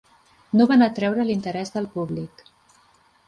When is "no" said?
0.59-0.65